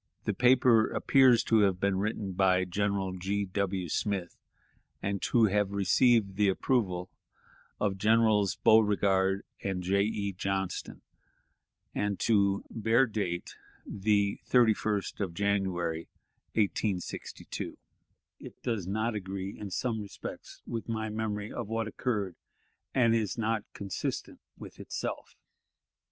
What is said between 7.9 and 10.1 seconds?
Generals Beauregard and J.